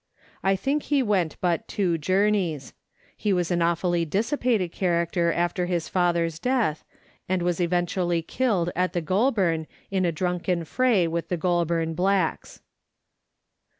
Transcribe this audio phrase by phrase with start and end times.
[0.41, 2.73] I think he went but two journeys;
[3.15, 6.83] he was an awfully dissipated character after his father's death,
[7.29, 12.63] and was eventually killed at the Goulburn in a drunken fray with the Goulburn blacks.